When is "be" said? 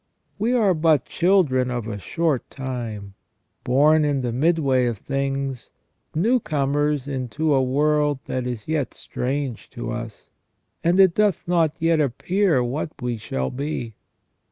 13.51-13.93